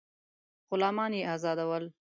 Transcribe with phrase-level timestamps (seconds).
[0.69, 1.85] غلامان یې آزادول.